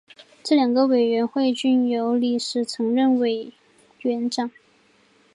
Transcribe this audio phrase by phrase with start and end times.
[0.43, 3.53] 这两个委员会均由李石曾任委
[3.99, 4.49] 员长。